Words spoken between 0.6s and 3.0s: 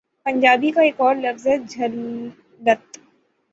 کا ایک اور لفظ ہے،' جھلت‘۔